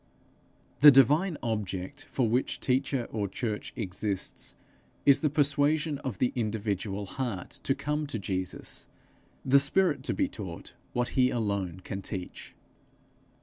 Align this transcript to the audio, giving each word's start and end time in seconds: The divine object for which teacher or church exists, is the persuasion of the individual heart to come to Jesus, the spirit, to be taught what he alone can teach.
The 0.79 0.89
divine 0.89 1.37
object 1.43 2.05
for 2.05 2.27
which 2.27 2.59
teacher 2.59 3.07
or 3.11 3.27
church 3.27 3.71
exists, 3.75 4.55
is 5.05 5.19
the 5.19 5.29
persuasion 5.29 5.99
of 5.99 6.17
the 6.17 6.31
individual 6.35 7.05
heart 7.05 7.51
to 7.61 7.75
come 7.75 8.07
to 8.07 8.17
Jesus, 8.17 8.87
the 9.45 9.59
spirit, 9.59 10.01
to 10.05 10.13
be 10.15 10.27
taught 10.27 10.73
what 10.93 11.09
he 11.09 11.29
alone 11.29 11.81
can 11.81 12.01
teach. 12.01 12.55